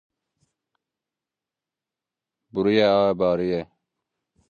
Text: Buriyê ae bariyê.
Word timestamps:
Buriyê 2.53 2.85
ae 2.95 3.11
bariyê. 3.19 3.61